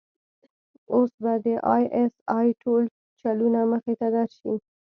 اوس 0.93 1.11
به 1.21 1.33
د 1.43 1.47
آى 1.73 1.83
اس 2.01 2.13
آى 2.37 2.49
ټول 2.61 2.83
چلونه 3.21 3.59
مخې 3.71 3.93
ته 3.99 4.07
درشي. 4.15 4.53